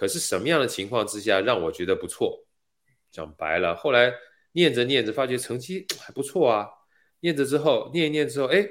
[0.00, 2.42] 可是什么样的情况之下让我觉得不错？
[3.10, 4.10] 讲白了，后来
[4.52, 6.66] 念着念着，发觉成绩还不错啊。
[7.20, 8.66] 念着之后，念一念之后，哎，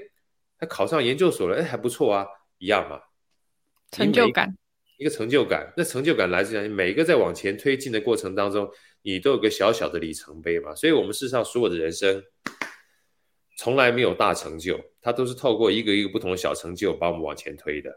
[0.57, 2.25] 还考上研究所了，哎，还不错啊，
[2.57, 2.99] 一样嘛。
[3.91, 4.57] 成就感，
[4.97, 5.71] 一个成就感。
[5.77, 8.67] 那成就感来自于每一个在往前推进的过程当中，
[9.03, 10.73] 你都有个小小的里程碑嘛。
[10.73, 12.23] 所以，我们世上所有的人生
[13.55, 17.95] 从来没有大成就，它都是透过一个一个不同的小成就把我们往前推的。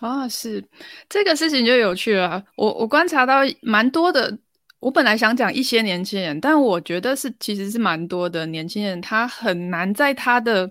[0.00, 0.62] 啊，是
[1.08, 2.44] 这个事情就有趣了。
[2.56, 4.38] 我我观察到蛮多的，
[4.78, 10.70] 我本来想讲一些年轻人，但我觉得是其实是蛮多的年轻人，他很难在他的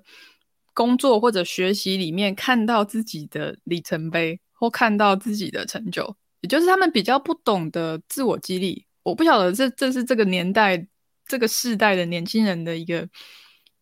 [0.75, 8.85] 工作或者学习里面看到自己的里程碑或看到自己的成就，也就是他们比较不懂得自我激励。
[9.01, 10.85] 我不晓得这这是这个年代
[11.27, 13.09] 这个世代的年轻人的一个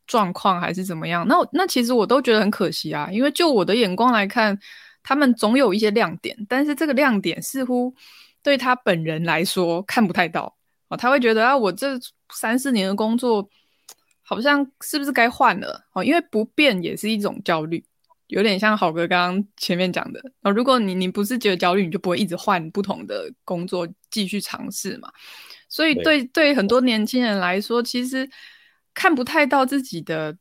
[0.07, 1.28] 状况还是怎么样。
[1.28, 4.57] 那那其实我都觉得很可惜啊，因为就我的眼光来看。
[5.04, 7.94] 他们总有一些亮点，但是这个亮点似乎
[8.42, 10.56] 对他本人来说看不太到
[10.88, 10.98] 哦。
[10.98, 12.00] 他会觉得啊，我这
[12.34, 13.48] 三四年的工作
[14.22, 16.04] 好像是不是该换了哦？
[16.04, 17.84] 因为不变也是一种焦虑，
[18.28, 20.52] 有点像好哥刚刚前面讲的哦。
[20.52, 25.12] 如果你你不是觉得焦虑，你就不会一直换不同的工作继续尝试嘛。
[25.68, 28.30] 所以对对很多年轻人来说，其实
[28.94, 30.38] 看不太到自己的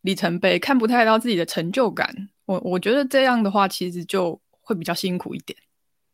[0.00, 2.28] 里程碑，看不太到自己的成就感。
[2.48, 5.58] 我我觉得这样的话，其实就会比较辛苦一点。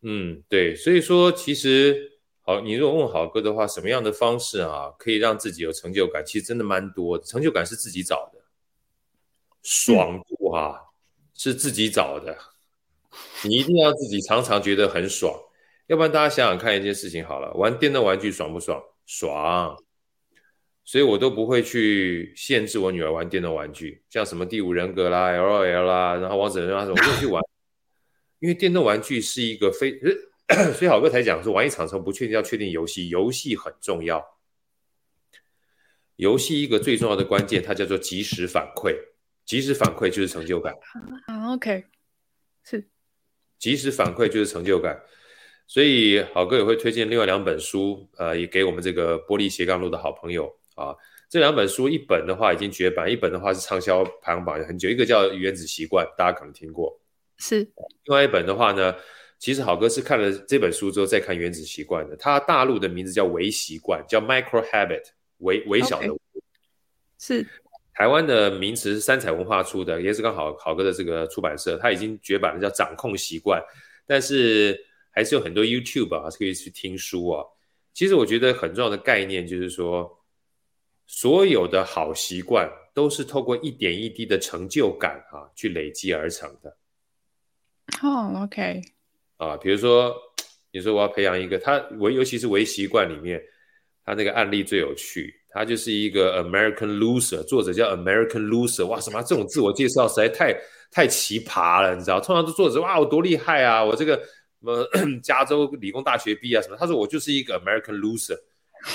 [0.02, 6.24] 嗯，对，所以说其实好，你如果问好哥的话，什么样的方式啊，可以让自己有成就感？
[6.26, 8.40] 其实真的蛮多，成就感是自己找的，
[9.62, 10.74] 爽度啊、
[11.34, 12.36] 是自己找的，
[13.44, 15.32] 你一定要自己常常觉得很爽，
[15.86, 18.82] 要不然大家想想看一件事情好了，玩电动玩具爽不爽？
[19.06, 19.76] 爽。
[20.84, 27.42] 所以我都不会去限制我女儿玩电动玩具，像什么第五人格啦、LOL 啦，然后王者荣耀什么，我不去玩，
[28.38, 29.98] 因为电动玩具是一个非，
[30.74, 34.22] 所以好哥才讲说，玩一场时候不确定要确定游戏，游戏很重要。
[36.16, 38.94] 游戏一个最重要的关键，它叫做及时反馈，
[39.46, 40.74] 及时反馈就是成就感。
[41.26, 41.84] 啊，OK，
[42.62, 42.86] 是，
[43.58, 45.00] 及时反馈就是成就感。
[45.66, 50.54] 所以好哥也会推荐另外两本书，呃，也给我们这个玻璃斜杠路的好朋友。
[50.74, 50.94] 啊，
[51.28, 54.88] 这两本书一本的话已经绝版，一本的话是畅销排行榜很久。
[54.88, 57.00] 一个叫《原子习惯》，大家可能听过。
[57.38, 57.58] 是。
[58.04, 58.92] 另外一本的话呢，
[59.38, 62.16] 其实好哥是看了这本书之后再看《原子习惯》的。
[62.16, 65.04] 它大陆的名字叫微习惯，叫 Micro Habit，
[65.38, 66.08] 微微小的。
[66.08, 66.18] Okay.
[67.18, 67.46] 是。
[67.94, 73.62] 台湾的名词是三彩文化出的，也是刚好好哥的这个出版社，它已经绝版了，叫掌控习惯。
[74.06, 74.76] 但是
[75.12, 77.44] 还是有很多 YouTube 啊可以去听书啊。
[77.92, 80.18] 其实我觉得很重要的概念就是说。
[81.06, 86.76] 所有的好习惯都是透过一点一滴的成就感啊，去累积而成的。
[88.02, 88.80] 哦、oh，OK，
[89.36, 90.14] 啊，比如说，
[90.72, 93.42] 你说我要培养一个他，微尤其是微习惯里面，
[94.04, 100.58] 他那个案例最有趣，他就是一个 American loser，作者叫 American loser，哇，什么这种自我介绍实在太
[100.90, 102.18] 太奇葩了，你知道？
[102.20, 104.22] 通常都作者哇，我多厉害啊，我这个什
[104.62, 104.88] 么
[105.22, 108.38] 加州理工大学毕业啊什么，他说我就是一个 American loser。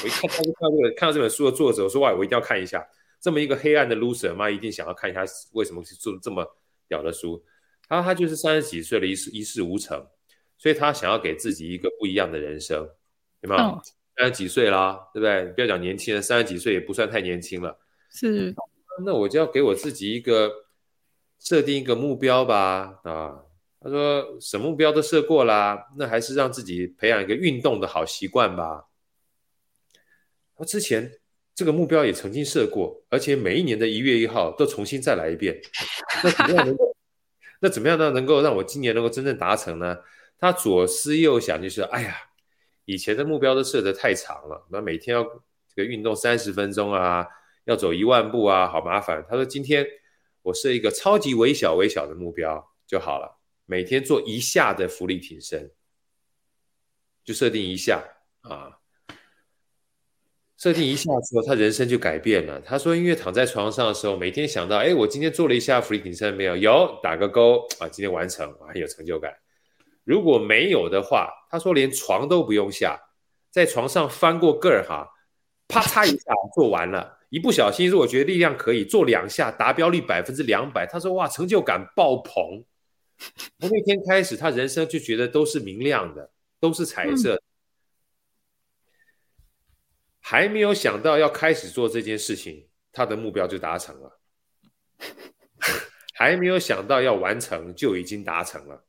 [0.04, 2.88] 我一看，他就看这个，看到这本书的作者，我说哇，我一定要看一下
[3.20, 5.24] 这么一个黑暗的 loser，妈一定想要看一下
[5.54, 6.46] 为什么去做这么
[6.88, 7.44] 屌的书。
[7.88, 10.06] 他他就是三十几岁了，一事一事无成，
[10.58, 12.88] 所以他想要给自己一个不一样的人生，
[13.42, 13.56] 对吗？
[13.64, 13.82] 哦、
[14.16, 15.46] 三十几岁啦，对不对？
[15.54, 17.76] 不要讲年轻人，三十几岁也不算太年轻了。
[18.12, 18.54] 是，
[19.04, 20.52] 那我就要给我自己一个
[21.40, 23.00] 设定一个目标吧。
[23.04, 23.40] 啊，
[23.80, 28.86] 他说什么目标都设过啦，那还是让自己培养一个运动的好习惯吧。
[30.59, 31.09] 我之前
[31.56, 35.59] 这个目标也曾经设过，而且每一年的一月一号都重新再来一遍。
[36.24, 36.96] 那怎么样能够？
[37.62, 38.12] 那怎么样呢？
[38.12, 39.97] 能够让我今年能够真正达成呢？
[40.38, 42.16] 他左思右想，就是哎呀，
[42.86, 47.26] 以前的目标都设得太长了，那每天要这个运动三十分钟啊，
[47.66, 49.26] 要走一万步啊，好麻烦。
[49.29, 49.85] 他说今天
[50.41, 55.72] 我设一个超级微小微小的目标就好了，每天做一下的浮力挺身，
[57.23, 58.03] 就设定一下
[58.41, 58.78] 啊。
[60.59, 62.59] 设定一下之后，他人生就改变了。
[62.59, 66.58] 他说，因为躺在床上的时候，每天想到，哎，我今天做了一下伏地挺身没有？
[66.58, 69.34] 有，打个勾啊，今天完成，很有成就感。
[70.03, 73.00] 如果没有的话，他说连床都不用下，
[73.50, 75.08] 在床上翻过个儿哈，
[75.70, 77.17] 啪嚓一下做完了。
[77.29, 82.66] 一不小心，如果觉得力量可以做两下，达标率百分之两百，他说哇，成就感爆棚。
[83.59, 86.29] 从那天开始，他人生就觉得都是明亮的，
[86.59, 87.41] 都是彩色的。
[90.22, 94.20] 嗯还没有想到要开始做这件事情，他的目标就达成了。
[96.14, 98.86] 还没有想到要完成，就已经达成了。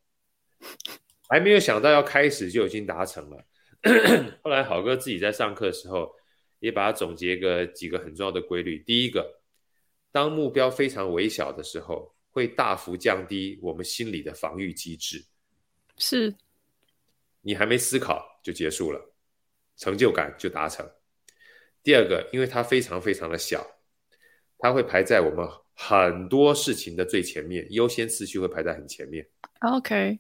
[1.28, 3.46] 还没有想到要开始就已经达成了。
[4.42, 6.12] 后来好哥自己在上课的时候，
[6.58, 8.80] 也把它总结个几个很重要的规律。
[8.80, 9.40] 第一个，
[10.12, 15.24] 当目标非常微小的时候，会大幅降低我们心理的防御机制。
[15.96, 16.34] 是，
[17.40, 19.00] 你还没思考就结束了，
[19.76, 20.86] 成就感就达成。
[21.82, 23.66] 第二个，因为它非常非常的小，
[24.58, 29.28] 它会排在我们很多事情的最前面，优先次序会排在很前面。
[29.60, 30.18] OK。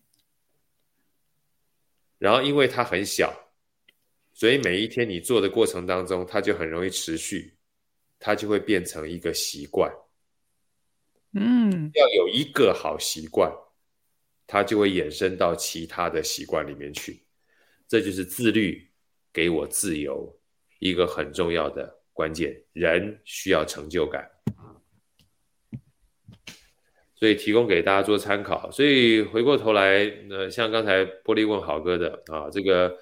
[2.18, 3.48] 然后因为它很小。
[4.32, 7.56] 所以每一天你做的过程当中，它就很容易持续，
[8.18, 9.92] 它就会变成一个习惯。
[11.34, 13.52] 嗯，要有一个好习惯，
[14.46, 17.22] 它就会衍生到其他的习惯里面去。
[17.86, 18.90] 这就是自律
[19.30, 20.39] 给我自由
[20.80, 22.60] 一个很重要的关键。
[22.72, 24.28] 人需要成就感，
[27.14, 28.68] 所以提供给大家做参考。
[28.72, 32.98] 所以回过头来，呃，像刚才玻璃问好哥的啊，这个。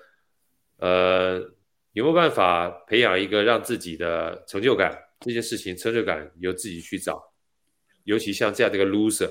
[0.80, 1.40] 呃，
[1.90, 4.96] 有没有办法培养一个让自己的成就感？
[5.18, 7.20] 这件事情成就感由自己去找，
[8.04, 9.28] 尤其像这样的一个 loser，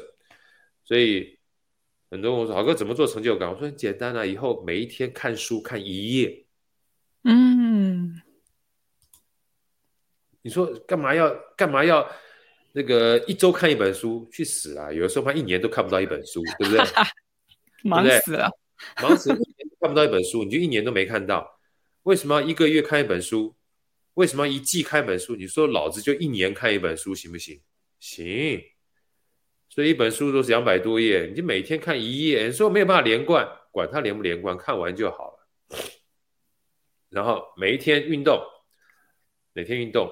[0.84, 1.40] 所以
[2.12, 3.50] 很多人我说，好哥怎么做成就感？
[3.50, 6.46] 我说很简单啊，以后每一天看书看一页。
[7.24, 7.97] 嗯，
[10.42, 12.10] 你说干嘛要干嘛要
[12.74, 14.28] 那个一周看一本书？
[14.32, 14.92] 去死啊！
[14.92, 16.86] 有的时候怕一年都看不到一本书，对不对？
[17.84, 18.50] 忙死了，
[19.02, 19.38] 忙死了。
[19.80, 21.60] 看不到一本书，你就一年都没看到。
[22.04, 23.56] 为什么要一个月看一本书？
[24.16, 25.36] 为什么要一季看一本书？
[25.36, 27.62] 你说老子就一年看一本书行不行？
[28.00, 28.62] 行。
[29.70, 32.48] 所以一本书都是两百多页，你就每天看一页。
[32.48, 35.50] 你说没有办法连贯，管它连不连贯，看完就好了。
[37.10, 38.42] 然后每一天运动，
[39.54, 40.10] 每天运动，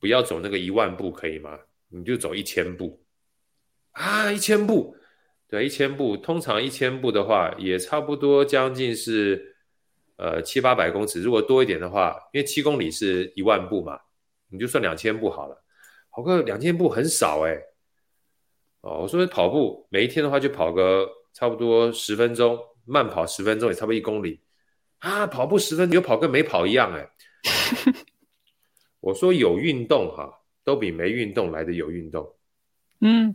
[0.00, 1.58] 不要走那个一万步，可以吗？
[1.88, 3.04] 你就走一千步
[3.92, 4.96] 啊，一千步。
[5.48, 9.56] 对，一千步，通常一千步的话，也差不多将近是，
[10.16, 11.20] 呃，七八百公尺。
[11.20, 13.98] 如果多一点的话，因为七公里是一万步嘛，
[14.48, 15.64] 你就算两千步好了。
[16.12, 17.60] 跑个两千步很少哎。
[18.82, 24.40] 哦，我说跑步，每一天的话就跑个差不多十分钟，慢跑十分钟也差不多一公里。
[25.00, 27.10] 啊，跑步十分钟，有跑跟没跑一样哎。
[29.00, 32.36] 我说有运动哈，都比没运动来的有运动。
[33.00, 33.34] 嗯。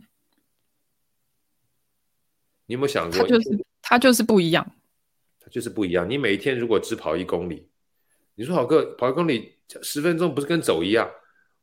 [2.66, 3.18] 你有没有想过？
[3.18, 4.76] 它就是它就是不一样，
[5.40, 6.08] 它就是不一样。
[6.08, 7.68] 你每一天如果只跑一公里，
[8.34, 11.10] 你说好哥跑一公里十分钟不是跟走一样？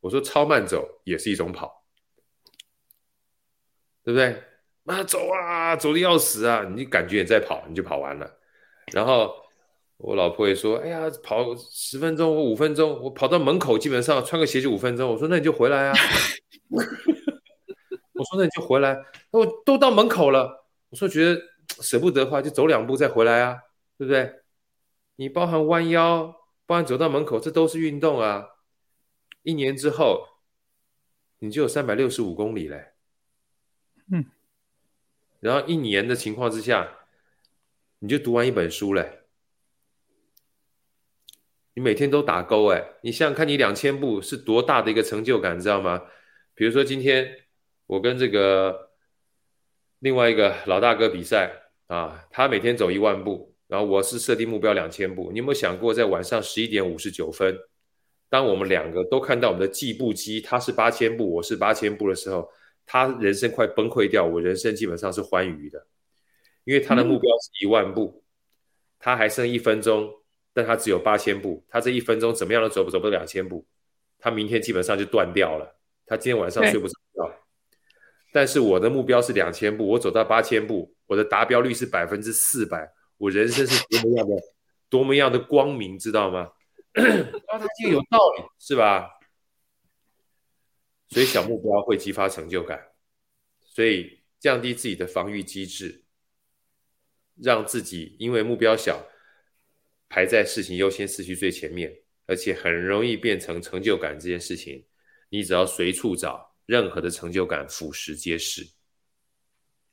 [0.00, 1.86] 我说超慢走也是一种跑，
[4.02, 4.42] 对不对？
[4.82, 6.62] 那走啊，走的要死啊！
[6.76, 8.38] 你感觉也在跑，你就跑完了。
[8.92, 9.34] 然后
[9.96, 15.94] 我老婆也说：“哎呀，跑十分钟，我五分钟，我跑到门口基本上穿个鞋就五分钟。”我说：“那你就回来啊。”
[16.70, 19.00] 我说：“那你就回来。”
[19.32, 20.66] 那我都到门口了。
[20.90, 21.40] 我说觉得
[21.80, 23.58] 舍不得的话，就走两步再回来啊，
[23.96, 24.40] 对不对？
[25.16, 26.34] 你包含弯腰，
[26.66, 28.48] 包含走到门口，这都是运动啊。
[29.42, 30.26] 一年之后，
[31.38, 32.92] 你就有三百六十五公里嘞。
[34.10, 34.26] 嗯。
[35.40, 36.88] 然后一年的情况之下，
[38.00, 39.23] 你就读完一本书嘞。
[41.74, 46.02] 你每天都打勾哎，你想想看，你两千步是多大的一个成就感，你知道吗？
[46.54, 47.28] 比如说今天
[47.86, 48.90] 我跟这个。
[50.00, 51.50] 另外一个老大哥比赛
[51.86, 55.30] 啊，他每天走一万步，然后我是设定目标两千步。
[55.32, 57.58] 你有没有想过，在晚上十一点五十九分，
[58.28, 62.46] 当我们两个都看到我们的计步机，他是八千步，我是八千步的时候，
[62.84, 65.86] 他人生快崩溃掉，我人生基本上是欢愉的，
[66.64, 68.22] 因为他的目标是一万步，
[68.98, 70.12] 他还剩一分钟，
[70.54, 73.66] 但他只有八千步，他这一分钟怎么样都走不走不了两千步，
[74.18, 77.30] 他明天基本上就断掉了，他今天晚上睡不着觉。
[78.32, 84.36] 但是我的目标是两千步，我走到八千步，我的达标率是百分之四百，我人生是多么样的
[84.88, 86.40] 多么样的光明，知道吗？
[86.40, 86.52] 啊，
[87.58, 89.10] 他这个有道理，是吧？
[91.08, 92.80] 所以小目标会激发成就感，
[93.60, 96.02] 所以降低自己的防御机制，
[97.40, 99.04] 让自己因为目标小，
[100.14, 101.92] 排在事情优先次序最前面，
[102.24, 104.84] 而且很容易变成成就感这件事情，
[105.28, 106.54] 你只要随处找。
[106.66, 108.64] 任何的成就感，俯拾皆是。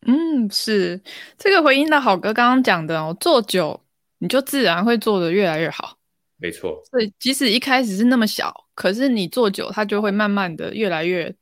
[0.06, 1.02] 嗯，是
[1.40, 3.84] 这个回应到好哥刚刚讲的哦，做久
[4.20, 5.98] 你就自然会做得越来越好。
[6.38, 11.36] 没错，所以即使一开始是那么小，可是你做久，它就会慢慢的越来越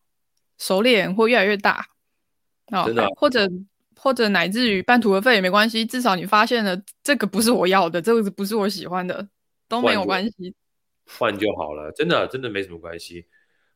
[0.57, 1.85] 熟练，或越来越大。
[2.71, 3.47] 哦，真的，或者
[3.99, 9.27] 或者乃至于半途而废也没关系，至少你发现了这个不是我要的，这个不是我喜欢的，
[9.67, 10.55] 都没有关系，
[11.05, 13.25] 换就好了，真的真的没什么关系。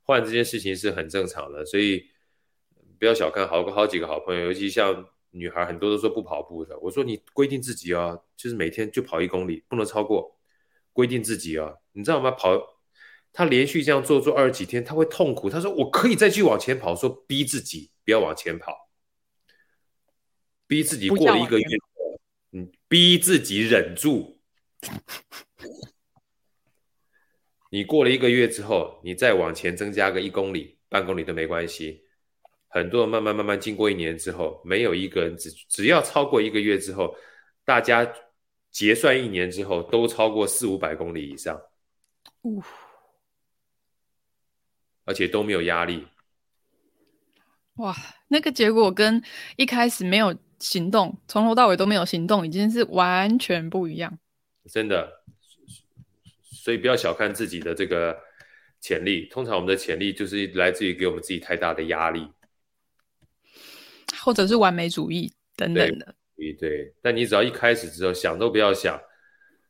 [0.04, 2.04] 换这件事情是很正常的，所以
[3.00, 10.38] 不要小看好好几个好朋友，尤其像女孩很多都说不跑步的，我说你规定自己啊，就是每天就跑一公里，不能超过，
[10.92, 12.32] 规定自己啊，你知道吗？
[12.32, 12.50] 跑，
[13.32, 15.50] 他连续这样做做二十几天，他会痛苦。
[15.50, 18.83] 他说我可以再去往前跑，说逼自己不要往前跑，
[20.68, 21.66] 逼自己过了一个月，
[22.52, 24.40] 嗯，逼自己忍住。
[27.70, 32.04] 你过了一个月之后，你再往前增加个一公里、半公里都没关系。
[32.68, 37.16] 很多人慢慢慢慢经过一年之后，没有一个人只只要超过一个月之后，
[37.66, 38.12] 大家
[38.72, 41.60] 结算一年之后都超过四五百公里以上，
[45.06, 46.08] 而且都没有压力。
[47.76, 47.96] 哇，
[48.28, 49.24] 那个结果跟
[49.56, 54.18] 一开始没有行动，从头到尾都没有行动，已经是完全不一样。
[54.72, 55.22] 真的。
[56.64, 58.18] 所以不要小看自己的这个
[58.80, 62.26] 潜力，通常我们的潜力就是来自于给我们自己太大的压力，
[64.22, 66.16] 或者是完美主义等等的。
[66.38, 68.98] 对，对，但你只要一开始之后想都不要想，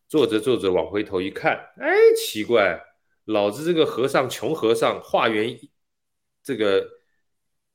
[0.07, 2.79] 做着做着往回头一看，哎，奇怪，
[3.25, 5.59] 老子这个和尚穷和尚化缘
[6.43, 6.87] 这个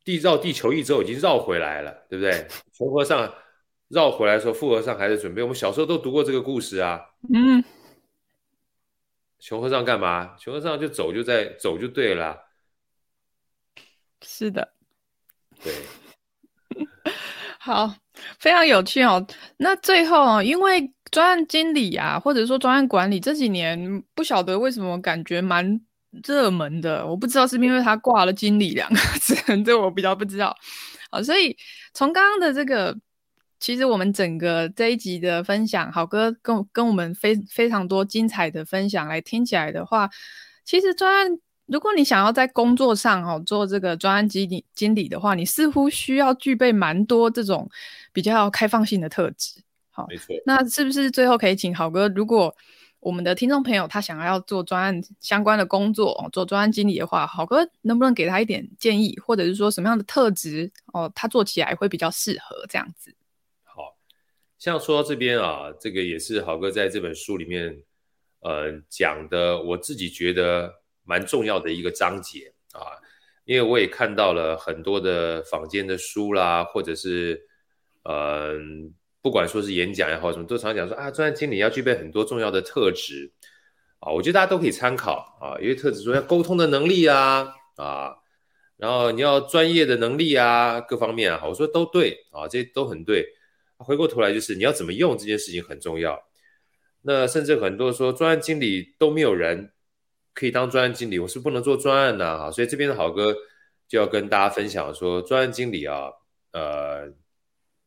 [0.09, 2.49] 地绕地球一周已经绕回来了，对不对？
[2.73, 3.31] 穷和尚
[3.88, 5.43] 绕回来的时候，富和尚还在准备。
[5.43, 6.99] 我们小时候都读过这个故事啊。
[7.31, 7.62] 嗯。
[9.38, 10.35] 穷和尚干嘛？
[10.41, 12.38] 穷和尚就走，就在走就对了。
[14.23, 14.73] 是的，
[15.62, 15.75] 对，
[17.61, 17.95] 好，
[18.38, 19.27] 非常有趣哦。
[19.59, 25.79] 那最后，因为专案经理啊，或者说专案管理这几年，不晓得为什么感觉蛮
[26.25, 27.07] 热门的。
[27.07, 29.35] 我不知道是不是因为他挂了“经理”两个字，
[29.65, 30.57] 这我比较不知道。
[31.11, 31.57] 好，所以
[31.93, 32.97] 从刚刚的这个。
[33.61, 40.09] 其实我们整个这一集的分享，好哥跟跟我们非非常多精彩的分享来听起来的话，
[40.65, 47.69] 其实专案，如果你想要在工作上哦做这个专案经理经理的话，你似乎需要具备蛮多这种
[48.12, 49.61] 比较开放性的特质。
[49.91, 50.37] 好，没错。
[50.47, 52.55] 那是不是最后可以请好哥，如果
[53.00, 63.14] 我们的听众朋友他想要做专案相关的工作，做专案经理的话，郝哥能不能给他一点建议，或者是说什么样的特质哦，他做起来会比较适合这样子？
[63.62, 63.97] 好
[64.59, 67.83] 像说到这边啊，这个也是郝哥在这本书里面，
[68.40, 70.73] 呃，讲的，我自己觉得
[71.05, 72.99] 蛮重要的一个章节啊，
[73.45, 77.40] 因为我也看到了很多的坊间的书啦，或者是，
[78.02, 83.33] 嗯、不管说是演讲也好，什么都常讲说啊，专案经理要具备很多重要的特质
[84.01, 88.15] 啊，我觉得大家都可以参考啊，因为特质说要沟通的能力啊，啊，
[88.77, 93.27] 然后你要专业的能力啊，各方面啊，我说都对啊，这些都很对。
[93.79, 96.21] 回过头来就是你要怎么用这件事情很重要。
[97.03, 99.73] 那甚至很多说专案经理都没有人
[100.35, 102.51] 可以当专案经理，我是不能做专案的啊。
[102.51, 103.35] 所以这边的好哥
[103.87, 106.11] 就要跟大家分享说，专案经理啊，
[106.53, 107.09] 呃，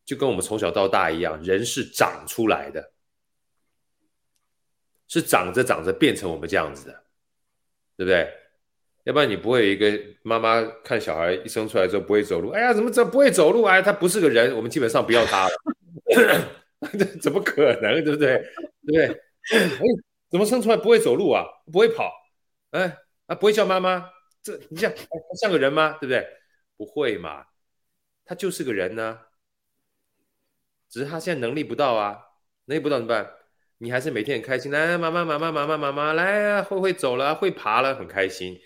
[0.05, 2.91] 就跟我们从小到大一样，人是长出来的，
[5.07, 7.03] 是长着长着变成我们这样子的，
[7.97, 8.29] 对不对？
[9.03, 13.63] 要不然你不会有一个妈妈看小孩一生出来之后不会走路，哎呀，怎么怎么不会走路？
[13.63, 15.53] 哎，他不是个人，我们基本上不要他了。
[16.93, 18.37] 这 怎么可能，对不对？
[18.85, 19.05] 对不对？
[19.57, 19.67] 哎，
[20.29, 21.43] 怎么生出来不会走路啊？
[21.71, 22.11] 不会跑？
[22.71, 24.07] 哎，啊，不会叫妈妈？
[24.43, 24.91] 这你像
[25.41, 25.93] 像个人吗？
[25.99, 26.27] 对不对？
[26.77, 27.45] 不会嘛？
[28.23, 29.19] 他就是个人呢、
[30.91, 32.19] 只是他现在能力不到啊，
[32.65, 33.27] 能力不到怎么办？
[33.79, 38.59] 你还是每天很开心，来、来，妈妈，妈妈，妈妈，妈妈，来啊，会会走了，会爬了，很开心，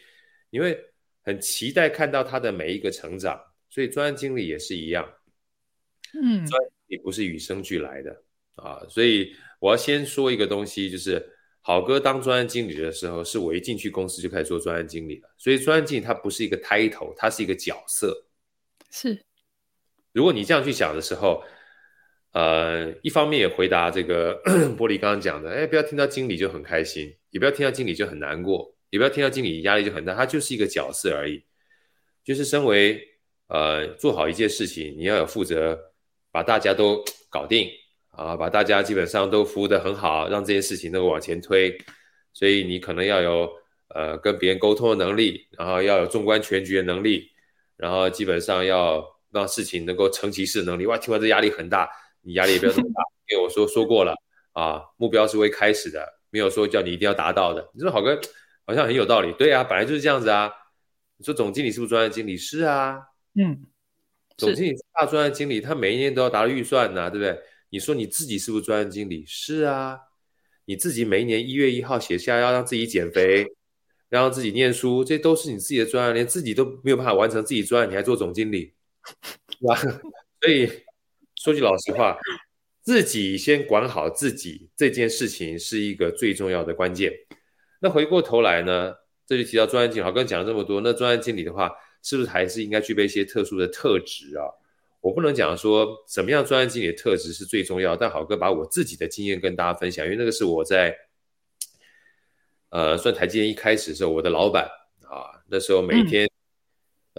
[0.50, 0.78] 你会
[1.24, 3.40] 很期待看到他的每一个成长。
[3.70, 5.10] 所以专案经理也是一样，
[6.14, 8.24] 嗯，专也不是与生俱来的
[8.56, 8.82] 啊。
[8.90, 11.26] 所以我要先说一个东西，就是
[11.62, 15.30] 好哥当专案经理的时候，是我一进去公司就开始做专案经理了。
[15.38, 18.26] 所以专案经理他不是一个 title，他是一个角色。
[18.92, 19.26] 是，
[20.12, 21.44] 如果你这样去想的时候，
[22.36, 24.36] 呃，一方面也回答这个
[24.78, 31.42] 玻璃刚刚讲的，哎，不要听到经理就很开心，也不要听到经理就很难过，也不要听到经理压力就很大，他就是一个角色而已。
[32.26, 33.02] 就是身为
[33.48, 35.80] 呃做好一件事情，你要有负责。
[36.36, 37.02] 把大家都
[37.32, 37.70] 搞定
[38.12, 41.74] 啊，把大家基本上都服务的很好，让这件事情能够往前推。
[42.34, 43.50] 所以你可能要有
[43.88, 47.30] 呃跟别人沟通的能力，然后要有纵观全局的能力，
[47.78, 49.02] 然后基本上要
[49.32, 50.86] 让事情能够成其事的能力。
[50.86, 51.90] 哇，听完这压力很大，
[52.26, 54.16] 你压力也不要这么大，因为我说说过了
[54.54, 57.70] 啊，目标是会开始的，没有说叫你一定要达到的。
[57.74, 58.20] 你说好哥
[58.66, 60.52] 好像很有道理，对啊，本来就是这样子啊。
[61.18, 62.36] 你说总经理是不是专案经理？
[62.36, 63.00] 是啊，
[63.36, 63.66] 嗯。
[64.38, 67.40] 总经理是大专案经理，他每一年都要达到预算呐、啊，对不对？
[67.70, 69.24] 你说你自己是不是专案经理？
[69.26, 69.98] 是啊，
[70.66, 73.46] 你自己每一年一月一号写下要让自己减肥，
[74.10, 78.74] 让自己念书，这都是你自己的专案，连自己都没有办法完成自己专案，你还做总经理，
[79.58, 79.76] 是吧？
[80.42, 80.70] 所以
[81.46, 82.18] 说句老实话，
[82.82, 87.14] 自己先管好自己这件事情是一个最重要的关键。
[87.80, 88.96] 那回过头来呢，
[89.28, 91.72] 这就提到专案经理，好，刚刚讲了这么多，那专案经理的话，
[92.02, 94.50] 是不是还是应该具备一些特殊的特质啊？
[95.02, 100.98] 我不能讲说什么样专案经理的特质是最重要，但好哥把我自己的经验跟大家分享，因为那个是我在
[102.70, 104.66] 呃算台积电一开始的时候，我的老板
[105.04, 106.28] 啊，那时候每天、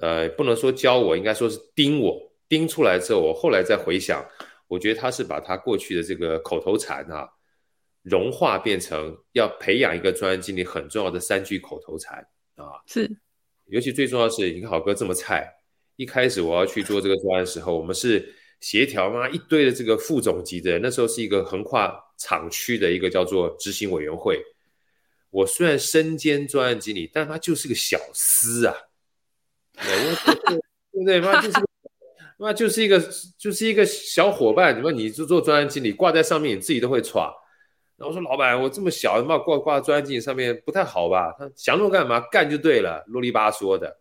[0.02, 4.24] 嗯、呃不能说教我，应该说是盯我，盯出来之后，我后来再回想，
[4.68, 7.28] 我觉得他是把他过去的这个口头禅啊。
[8.08, 12.24] 融化变成要培养一个专案经理很重要的三句口头禅
[12.54, 13.10] 啊，是，
[13.64, 15.52] 尤其最重要的是，你看好哥这么菜，
[15.96, 24.40] 一开始我要去做这个专案的时候，我们是协调嘛，一堆的这个副总级的人，那时候是一个横跨厂区的一个叫做执行委员会。
[25.30, 28.74] 我虽然身兼专案经理，但他就是个小司啊，
[29.74, 30.20] 对
[30.92, 31.20] 不对？
[31.20, 31.58] 妈就是，
[32.36, 33.02] 妈就是一个
[33.38, 37.32] 就是一个小伙伴，你说你就做专案经理，挂在上面，你自己都会闯。
[37.96, 41.34] 然后我说：“老板，我这么小，你把我挂挂专案经理上面不太好吧？
[41.38, 42.20] 他想那么多干嘛？
[42.30, 44.00] 干就对了，啰里吧嗦的，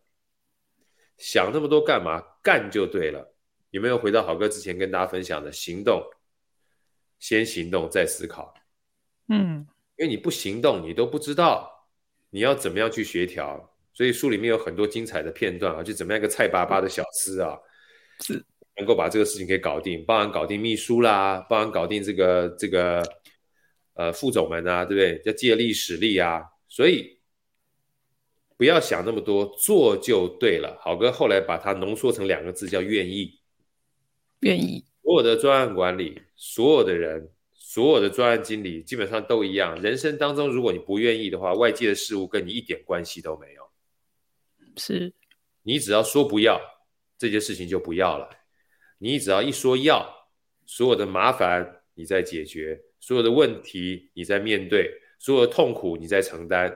[1.18, 2.22] 想那么多干嘛？
[2.44, 3.34] 干就对了。
[3.70, 6.04] 有没有回到好哥之前跟大家分享的行动？
[7.20, 8.54] 先行动再思考。
[9.30, 9.65] 嗯，
[9.96, 11.72] 因为你不行动，你都不知道
[12.30, 13.74] 你要怎么样去协调。
[13.94, 17.58] 所以书里面有很多精彩的片段啊，就怎么样一个菜巴巴的小司啊，
[18.22, 18.45] 是
[18.77, 23.03] 能够把这个事情给搞定，帮人搞定秘书啦，帮人搞定这个这个。”
[23.98, 25.22] 呃，副总们啊，对不对？
[25.24, 27.17] 要借力使力啊，所以
[28.57, 30.77] 不要想那么多，做就对了。
[30.81, 33.39] 好哥后来把它浓缩成两个字，叫愿意。
[34.41, 34.84] 愿意。
[35.01, 39.81] 所有的专案管理，所有的人，所有的专案经理，基本上都一样。
[39.81, 43.65] 人生当中，如果你不愿意的话，外界的事物跟你一点关系都没有。
[44.75, 45.13] 是。
[45.63, 46.59] 你只要说不要，
[47.18, 48.30] 这件事情就不要了。
[48.98, 50.08] 你只要一说要，
[50.66, 52.80] 所有的麻烦你在解决。
[53.00, 56.75] 所有的问题你在面对，所有的痛苦你在承担，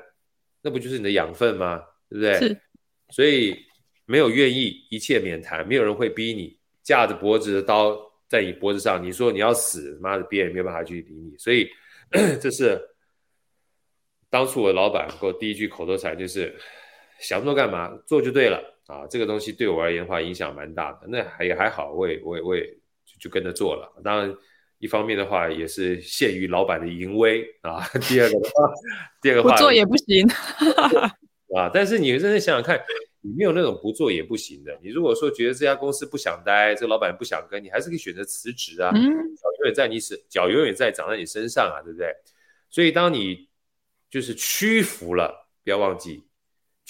[0.61, 1.81] 那不就是你的养分吗？
[2.07, 2.37] 对不对？
[2.37, 2.61] 是。
[3.09, 3.57] 所以
[4.05, 5.67] 没有愿意，一切免谈。
[5.67, 7.97] 没有人会逼你，架着脖子的刀
[8.27, 11.35] 在你脖子上，你说你要死，妈的，别人也没有办法去理你。
[11.37, 11.67] 所以
[12.39, 12.79] 这是
[14.29, 16.55] 当初我的老板给我第一句口头禅，就是
[17.19, 19.07] 想做干嘛，做就对了啊。
[19.09, 21.07] 这个东西对我而言的话，影响蛮大的。
[21.07, 22.63] 那还也还好，我也我也我也
[23.05, 24.01] 就，就跟着做了。
[24.03, 24.35] 当然。
[24.81, 27.85] 一方面的话，也是限于老板的淫威啊。
[28.07, 28.73] 第二个的话，
[29.21, 30.25] 第二个话不做也不行
[31.53, 31.69] 啊。
[31.73, 32.79] 但是你认真想想看，
[33.19, 34.79] 你没有那种不做也不行的。
[34.81, 38.89] 你如果说觉得这家公司不想待，这个老板不想跟你，还是可以选择辞职啊。
[38.89, 42.07] 脚永远在你身，脚永远在长在你身上啊，对不对？
[42.69, 43.49] 所以当你
[44.09, 46.23] 就是屈服了，不要忘记，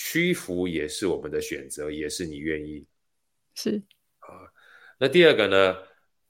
[0.02, 2.86] 屈服也是我们的选择，也是你愿意。
[3.54, 3.84] 是
[4.20, 4.48] 啊。
[4.98, 5.76] 那第二个呢？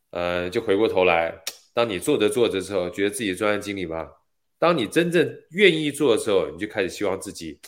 [0.09, 1.39] 呃，就回过头来，
[1.71, 4.09] 当你做着做着之后，觉得自己专案经理吗？
[4.57, 7.59] 当你真正愿意做的时候，你就开始希望自己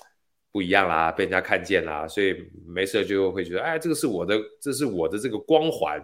[0.52, 2.36] 不一样啦，被人家看见啦，所以
[2.66, 6.04] 没事就会觉得，哎，这个是我的，这是我的这个光环，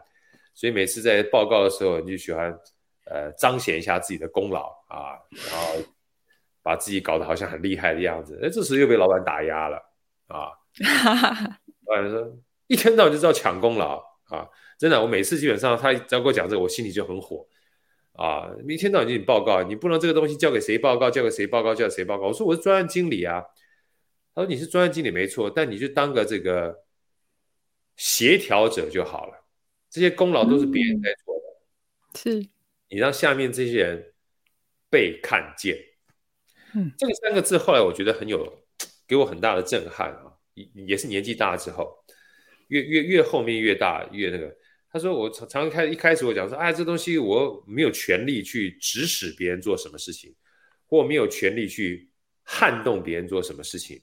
[0.54, 2.56] 所以每次在报告的时候，你就喜欢
[3.06, 5.18] 呃彰显一下自己的功劳啊，
[5.50, 5.84] 然后
[6.62, 9.82] 把自己搞得好像很厉害的样子，哎，这时又被老板打压了
[10.28, 10.52] 啊，
[11.88, 12.38] 老板说
[12.68, 14.48] 一天到晚就知道抢功劳啊。
[14.78, 17.48] 真的，我每次基本上他只要跟我讲这个，我心里就很火
[18.14, 18.48] 啊！
[18.68, 22.28] 一天到晚就你报告，你不能这个东西交给谁报告，交给谁报告，交给谁报告？
[22.28, 23.44] 我说我是专案经理啊。
[24.36, 26.84] 他说你是专案经理没错，但你就当个这个
[27.96, 29.48] 协调者就好了。
[29.90, 31.42] 这些功劳都是别人在做的，
[32.30, 32.50] 嗯、是
[32.90, 34.14] 你让下面这些人
[34.92, 35.76] 被看见。
[36.76, 38.62] 嗯，这个三个字后来我觉得很有
[39.08, 40.34] 给我很大的震撼啊！
[40.54, 41.96] 也也是年纪大之后，
[42.68, 44.54] 越越越后面越大越那个。
[44.90, 50.34] 他说：“我常常开一开始我讲说，哎，这东西我没有权利去指使别人做什么事情，
[50.88, 52.10] 或没有权利去
[52.44, 54.02] 撼动别人做什么事情。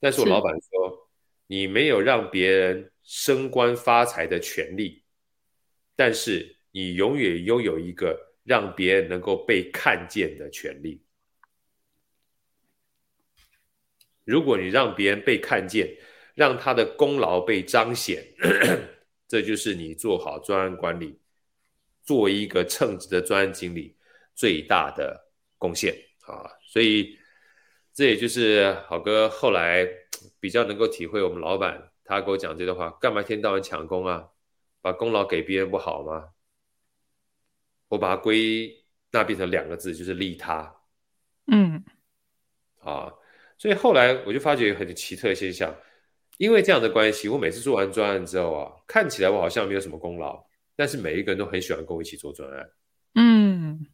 [0.00, 1.10] 但是我老板说，
[1.46, 5.02] 你没有让别人升官发财的权利，
[5.96, 11.03] 但是你永远拥有一个让别人能够被看见的权利。
[14.24, 15.88] 如果你让别人被看见，
[16.34, 18.24] 让他的功劳被彰显。
[19.28, 21.18] ”这就是你做好专案管理，
[22.02, 23.96] 作为一个称职的专案经理
[24.34, 25.94] 最大的贡献
[26.26, 26.46] 啊！
[26.62, 27.18] 所以
[27.92, 29.88] 这也就是好哥后来
[30.38, 34.28] 比较能够体会我们老板他给我讲这段话：干嘛一天到晚抢功啊？
[34.80, 36.28] 把功劳给别人不好吗？
[37.88, 40.76] 我把它归纳变成两个字，就是利他。
[41.46, 41.82] 嗯，
[42.80, 43.12] 啊，
[43.58, 45.74] 所以后来我就发觉有很奇特的现象。
[46.36, 52.70] 因为这样的关系，我每次做完专案之后啊，看起来我好像没有什么功劳，但是每一个人都很喜欢跟我一起做专案。
[53.14, 53.86] 嗯，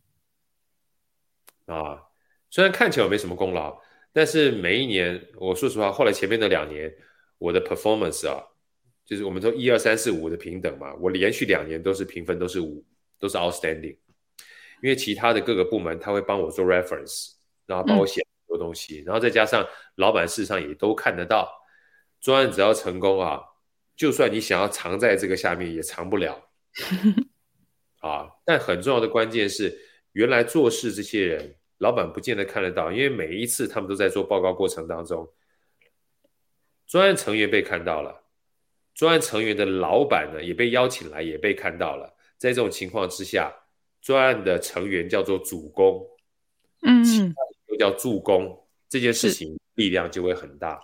[1.66, 2.00] 啊，
[2.48, 3.78] 虽然看起来我没什么功劳，
[4.14, 6.90] 但是每一年，我说实话，后来前面的两年，
[7.36, 8.42] 我的 performance 啊，
[9.04, 12.82] 就是我们说一二三四五的平等嘛，我连续两年都是评分都是五，
[13.18, 13.98] 都是 outstanding。
[14.82, 17.34] 因为其他的各个部门他会帮我做 reference，
[17.66, 21.48] 然后帮我写很多东西，嗯、然后再加上老板事实上也都看得到，
[22.20, 23.40] 专案只要成功啊，
[23.96, 26.50] 就算你想要藏在这个下面也藏不了。
[28.00, 28.30] 啊！
[28.46, 29.78] 但很重要的关键是，
[30.12, 35.30] 原来做事这些人，老板不见得看得到，因为每一次他们都在做报告过程当中，
[36.86, 38.24] 专案成员被看到了，
[38.94, 42.16] 专案成员的老板呢也被邀请来，也被看到了。
[42.38, 43.52] 在这种情况之下，
[44.00, 46.02] 专案的成员叫做主攻，
[46.80, 47.04] 嗯，
[47.70, 50.78] 又叫助攻，这件事情力量就会很大。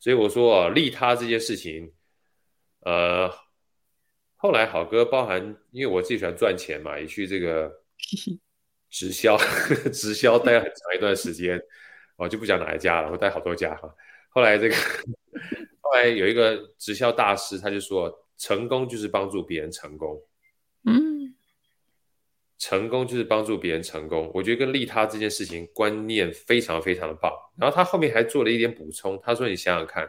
[0.00, 1.92] 所以我说啊，利他这件事情，
[2.80, 3.30] 呃。
[4.36, 7.72] 后来好哥包含，因为我自己喜欢赚钱嘛，也去这个
[8.92, 9.38] 直销，
[9.90, 11.58] 直销待了很长一段时间，
[12.16, 13.88] 我就不讲哪一家了，我待好多家哈。
[14.28, 14.76] 后来这个，
[15.80, 20.33] 后来有一个直销大师，他就说，成功就是帮助别人成功，嗯，
[22.64, 24.30] 成功就是帮助别人成功。
[24.32, 27.30] 我觉得跟利他这件事情观念非常非常的棒。
[27.58, 30.08] 然后他后面还做了一点补充，他说：“你想想看，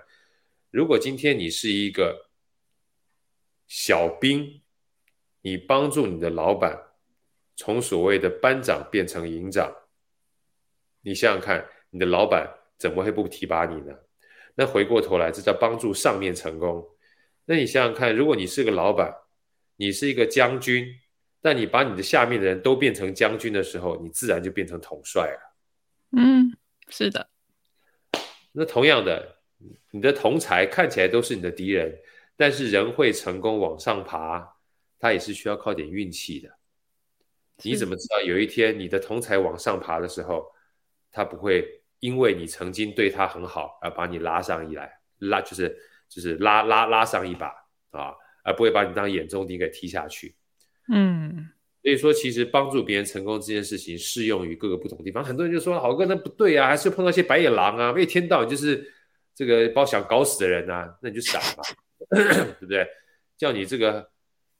[0.71, 2.29] 如果今天你是一个。”
[3.67, 4.61] 小兵，
[5.41, 6.79] 你帮助你的老板
[7.55, 9.75] 从所谓的班长变成营长，
[11.01, 13.91] 你想想看，你的老板怎么会不提拔你呢？
[14.53, 16.87] 那回过头来，这叫帮助上面成功。
[17.45, 19.11] 那你想想看，如果你是个老板，
[19.77, 20.87] 你是一个将军，
[21.45, 25.55] 但你把你的下面的人都变成将军的时候，你自然就变成统帅了。
[26.17, 26.57] 嗯，
[26.89, 27.29] 是的。
[28.51, 29.37] 那同样的，
[29.91, 31.95] 你的同才看起来都是你的敌人。
[32.35, 34.55] 但是人会成功往上爬，
[34.97, 36.49] 他也是需要靠点运气的。
[37.61, 40.51] 你怎么知道有一天你的同才往上爬的时候，
[41.11, 41.63] 他不会
[41.99, 45.77] 因为你曾经对他很好而把你拉上一来，拉就是
[46.09, 47.53] 就是拉拉拉上一把
[47.91, 50.35] 啊，而不会把你当眼中钉给踢下去。
[50.93, 51.49] 嗯，
[51.81, 55.23] 所以说其实帮助别人成功这件事情适用于各个不同地方。
[55.23, 58.91] 很多人就说：“好哥，那不对啊，还是碰到一些白眼狼啊，一天到晚就是
[59.33, 61.63] 这个把我想搞死的人啊，那你就傻吧。”
[62.09, 62.87] 对不对？
[63.37, 64.09] 叫你这个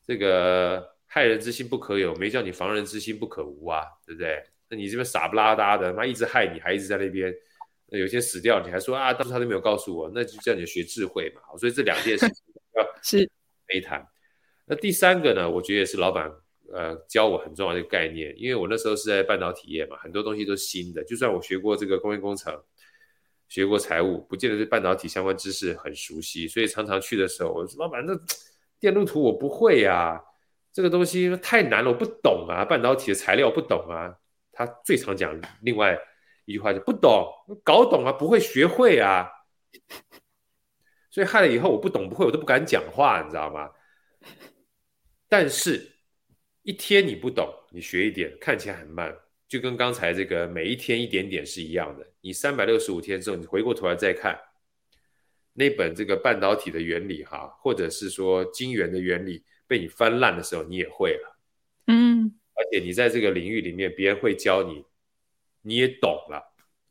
[0.05, 4.41] 这个害人之心不可有，没叫你防人之心不可无啊，对不对？
[4.69, 7.31] 那你这边傻不拉哒的，妈一直害你，还一直在那边，
[7.89, 11.41] 有些死掉，你还说啊，当时他都没有告诉我，那就叫你学智慧嘛。
[11.57, 12.35] 所以这两件事情
[12.75, 13.29] 要是
[13.67, 14.03] 没谈。
[14.65, 16.31] 那第三个呢，我觉得也是老板
[16.73, 22.53] 呃教我很重要的一个概念，因为我那时候是在半导体业嘛，很多东西都是新的，就算我学过这个工业工程。
[23.47, 28.19] 学过财务，不见得对半导体相关知识很熟悉，所以常常去的时候，我说老板，这
[28.81, 30.19] 电路图我不会呀、
[30.73, 34.11] 这个东西太难了，我不懂啊，半导体的材料不懂啊。
[34.51, 35.95] 他最常讲另外
[36.45, 37.31] 一句话就不懂，
[37.63, 39.29] 搞懂啊，不会学会啊。
[41.11, 43.69] 所以害了以后我不懂不会，我都不敢讲话，你知道吗？
[45.27, 45.91] 但是，
[46.63, 49.15] 一天你不懂，你学一点，看起来很慢。
[49.47, 52.05] 就跟刚才这个每一天一点点是一样的。
[52.21, 54.39] 你三百六十五天之后，你回过头来再看
[55.53, 61.37] 那本这个半导体的原理哈，或者是说晶圆的原理被你翻烂的时候，你也会了。
[61.87, 64.83] 嗯，而且你在这个领域里面，别人会教你，
[65.61, 66.43] 你也懂了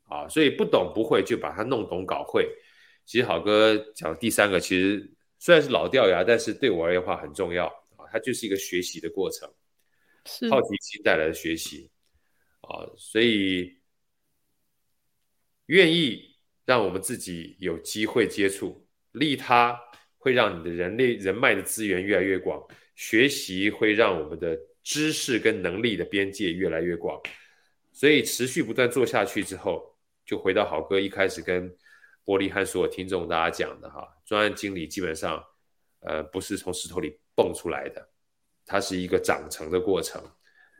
[0.05, 0.29] 啊。
[0.29, 2.49] 所以不懂不会就把它弄懂搞会。
[3.05, 7.75] 其实好哥讲第三个，其实虽然是老掉牙，但是对我而言的话很重要啊。
[8.15, 9.53] 它就是一个学习的过程，
[10.25, 11.91] 是好奇心带来的学习。
[12.61, 13.77] 啊，所以
[15.67, 19.77] 愿意让我们自己有机会接触利他，
[20.17, 27.21] 会让你的人类人脉的资源越来越广；学习会让我们的知识跟能力的边界越来越广。
[27.93, 31.69] 所以持续不断做下去之后，就回到好哥一开始跟
[32.25, 35.45] 玻璃和所有听众大家讲的哈，专案经理基本上
[35.99, 38.09] 呃不是从石头里蹦出来的，
[38.67, 40.23] 它是一个长成的过程。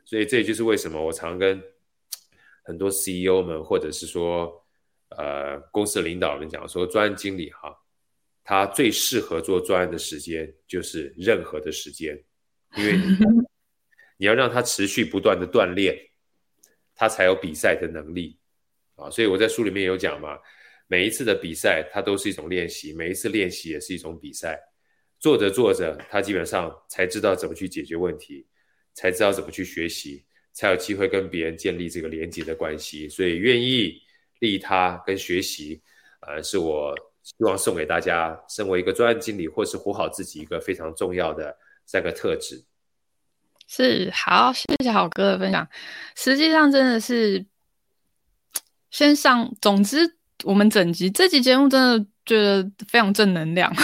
[0.05, 1.63] 所以这也就是为什么我常跟
[2.63, 4.65] 很多 CEO 们，或者是说，
[5.09, 7.75] 呃，公司的领导人讲说，专案经理哈，
[8.43, 12.23] 他最适合做专案的时间就是任何的时间，
[12.77, 13.17] 因为你，
[14.19, 15.99] 你要让他持续不断的锻炼，
[16.95, 18.39] 他才有比赛的能力
[18.97, 19.09] 啊。
[19.11, 20.39] 所以我在书里面有讲嘛，
[20.87, 24.61] 每一次的比赛，它都是一种练习，每一次练习也是一种比赛。
[25.25, 28.47] 做着做着，他基本上才知道怎么去解决问题，
[28.93, 30.23] 才知道怎么去学习。
[30.53, 34.03] 才有机会跟别人建立这个连接的关系，所以愿意
[34.41, 35.81] 利他跟学习，
[36.21, 41.57] 呃，是我希望送给大家，身为一个专案经理或是活好自己一个非常重要的
[41.87, 42.63] 三个特质。
[43.67, 45.67] 是，好，谢谢好哥的分享。
[46.15, 47.47] 实际上真的是
[48.91, 53.75] 先上，总之我们整集这集节目真的觉得非常正能量，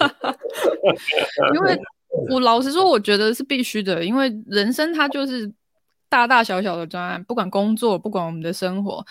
[1.54, 1.78] 因为
[2.30, 5.50] 我老实说，我觉得是必须的，因为人生它就是
[6.08, 9.04] 大大小小的专案，不管工作，不管我们的生活，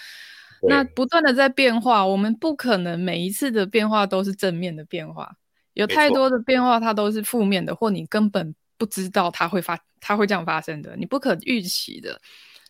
[0.67, 5.35] 那不断的在变化，我们不可能每一次的变化都是正面的变化，
[5.73, 9.79] 有太多的变化它都是负面的，或你根本不知道它会发。
[10.01, 12.17] 它会这样发生的，你不可预期的，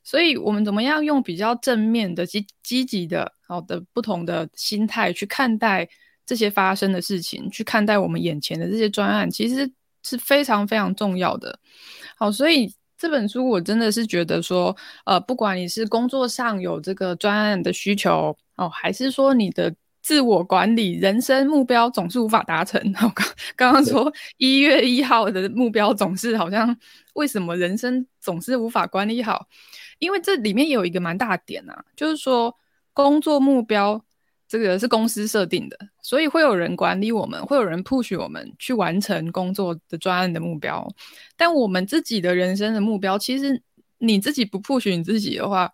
[0.03, 5.87] 所以我们怎么样用比较正面的、积积极的、好的不同的心态去看待
[6.29, 9.67] 这些发生的事情，去看待我们眼前的这些专案，其实
[10.03, 11.57] 是非常非常重要的。
[12.15, 19.73] 好，所以这本书我真的是觉得说，呃，不管你是工作上有这个专案的需求，哦，还是说你的。
[20.01, 22.81] 自我管理人生目标总是无法达成。
[23.03, 26.75] 我刚刚刚说一月一号的目标总是好像
[27.13, 29.45] 为什么人生总是无法管理好？
[29.99, 32.55] 因为这里面有一个蛮大的点啊，就是说
[32.93, 34.01] 工作目标
[34.49, 40.85] 这个是公司设定的，所以会有人管理我们，会有人 push 我们去完成工作的专案的目标。
[41.37, 43.61] 但我们自己的人生的目标，其实
[43.99, 45.71] 你自己不 push 你自己的话。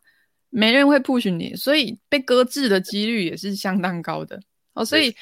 [0.51, 4.39] 没人会 push 你，所以被搁置的几率也是相当高的
[4.73, 4.85] 哦。
[4.85, 5.13] 所以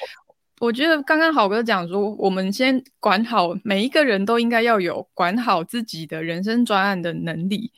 [0.60, 7.72] 我觉得刚刚好哥讲说，我们先管好每一个人都应该要有管好自己的人生专案的能力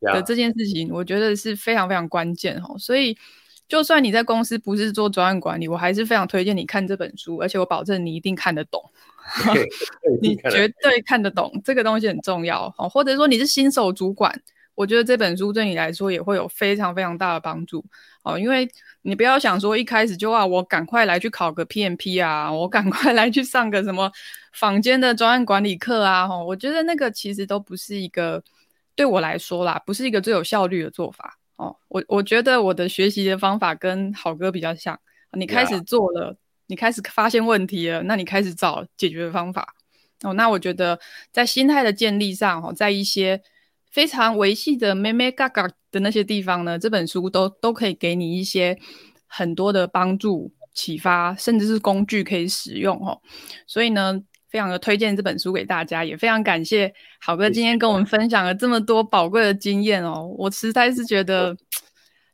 [0.00, 2.78] 的这件事情，我觉得是非常非常关键哦。
[2.78, 3.18] 所以
[3.70, 8.82] 就算你在公司不是做专案管理，我还是非常推荐你看这本书，而且我保证你一定看得懂，
[10.20, 12.88] 你绝对看得懂这个东西很重要哦。
[12.88, 14.38] 或者说你是新手主管。
[14.76, 17.84] 我觉得这本书对你来说也会有非常非常大的帮助
[18.22, 18.66] 哦，因为
[19.02, 24.10] 你不要想说一开始就啊，我赶快来去考个 PMP 啊，我赶快来去上个什么
[24.54, 28.42] 坊间的专案管理课啊，哦，我觉得那个其实都不是一个
[28.96, 31.76] 对我来说啦，不是一个最有效率的做法哦。
[31.88, 34.98] 我我觉得我的学习的方法跟好哥比较像，
[35.32, 39.74] 你开始做了，你开始发现问题了，那你开始找解决的方法
[40.22, 40.32] 哦。
[40.32, 40.98] 那我觉得
[41.30, 43.42] 在心态的建立上，哦，在一些。
[43.92, 48.78] 非常维系的咩咩嘎嘎的那些地方呢，这本书都都可以给你一些
[49.26, 53.20] 很多的帮助、启发，甚至是工具可以使用哦。
[53.66, 60.26] 所以呢，非常的推荐这本书给大家，也非常感谢好哥今天跟我们分享了这么多宝贵的经验哦。
[60.36, 61.56] 我实在是觉得，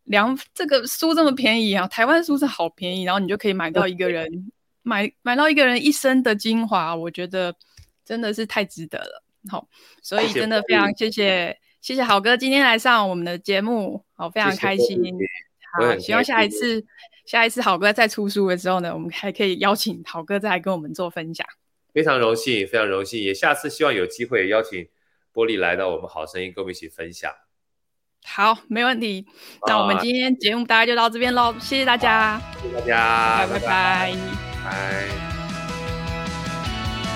[0.04, 4.50] 两这个书这么便宜啊，台湾书是好便宜，然后你就可以买到一个人
[4.82, 7.54] 买买到一个人一生的精华，我觉得
[8.04, 9.22] 真的是太值得了。
[9.50, 9.68] 好，
[10.02, 14.98] 所以真的非常谢谢谢谢好哥今天来上我们的节目，好，非常开心。
[15.78, 16.82] 好，希望下一次
[17.26, 21.46] 下一次好哥再出书的时候呢，我们还可以邀请好哥再来跟我们做分享。
[21.96, 24.86] 非常荣幸，非常荣幸，也下次希望有机会邀请
[25.32, 27.32] 玻璃来到我们好声音，跟我们一起分享。
[28.22, 29.24] 好，没问题。
[29.66, 34.14] 那我们今天节目大概就到这边喽，谢谢大家，谢谢大家，拜拜，拜。
[34.62, 35.08] 拜。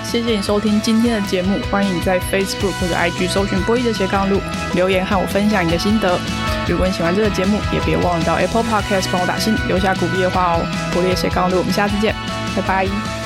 [0.03, 4.41] 谢谢你收听今天的节目，欢迎你在 Facebook 或者 IG 搜寻波莉的斜杠路
[4.73, 6.19] 留言和我分享你的心得。
[6.67, 10.65] 如果你喜欢这个节目，也别忘了到 Apple Podcast 帮我打星，留下鼓励的话哦。
[10.91, 12.15] 波莉的斜杠路，我们下次见，
[12.55, 13.20] 拜拜。